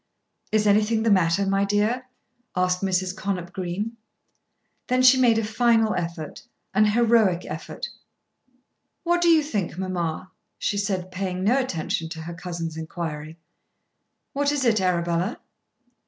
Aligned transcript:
"Is 0.51 0.65
anything 0.65 1.03
the 1.03 1.11
matter, 1.11 1.45
my 1.45 1.63
dear?" 1.63 2.07
asked 2.55 2.81
Mrs. 2.81 3.13
Connop 3.15 3.53
Green. 3.53 3.97
Then 4.87 5.03
she 5.03 5.19
made 5.21 5.37
a 5.37 5.43
final 5.43 5.93
effort, 5.93 6.41
an 6.73 6.85
heroic 6.85 7.45
effort. 7.45 7.87
"What 9.03 9.21
do 9.21 9.27
you 9.27 9.43
think, 9.43 9.77
mamma?" 9.77 10.31
she 10.57 10.79
said, 10.79 11.11
paying 11.11 11.43
no 11.43 11.59
attention 11.59 12.09
to 12.09 12.21
her 12.21 12.33
cousin's 12.33 12.77
inquiry. 12.77 13.37
"What 14.33 14.51
is 14.51 14.65
it, 14.65 14.81
Arabella?" 14.81 15.39